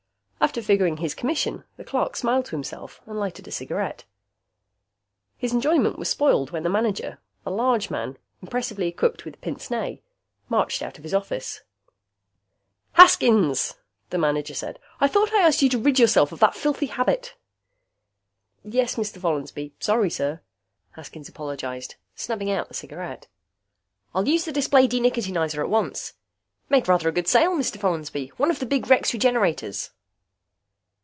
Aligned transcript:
After 0.43 0.59
figuring 0.63 0.97
his 0.97 1.13
commission, 1.13 1.65
the 1.77 1.83
clerk 1.83 2.15
smiled 2.15 2.45
to 2.45 2.51
himself 2.55 2.99
and 3.05 3.17
lighted 3.19 3.47
a 3.47 3.51
cigarette. 3.51 4.05
His 5.37 5.53
enjoyment 5.53 5.99
was 5.99 6.09
spoiled 6.09 6.49
when 6.49 6.63
the 6.63 6.69
manager, 6.69 7.19
a 7.45 7.51
large 7.51 7.91
man 7.91 8.17
impressively 8.41 8.87
equipped 8.87 9.23
with 9.23 9.39
pince 9.39 9.69
nez, 9.69 9.99
marched 10.49 10.81
out 10.81 10.97
of 10.97 11.03
his 11.03 11.13
office. 11.13 11.61
"Haskins," 12.93 13.75
the 14.09 14.17
manager 14.17 14.55
said, 14.55 14.79
"I 14.99 15.07
thought 15.07 15.31
I 15.31 15.41
asked 15.43 15.61
you 15.61 15.69
to 15.69 15.77
rid 15.77 15.99
yourself 15.99 16.31
of 16.31 16.39
that 16.39 16.55
filthy 16.55 16.87
habit." 16.87 17.35
"Yes, 18.63 18.95
Mr. 18.95 19.19
Follansby, 19.21 19.73
sorry, 19.79 20.09
sir," 20.09 20.41
Haskins 20.93 21.29
apologized, 21.29 21.95
snubbing 22.15 22.49
out 22.49 22.67
the 22.67 22.73
cigarette. 22.73 23.27
"I'll 24.15 24.27
use 24.27 24.45
the 24.45 24.51
display 24.51 24.87
Denicotinizer 24.87 25.59
at 25.59 25.69
once. 25.69 26.13
Made 26.67 26.87
rather 26.87 27.07
a 27.07 27.11
good 27.13 27.27
sale, 27.27 27.51
Mr. 27.51 27.79
Follansby. 27.79 28.29
One 28.37 28.49
of 28.49 28.57
the 28.57 28.65
big 28.65 28.87
Rex 28.87 29.13
Regenerators." 29.13 29.91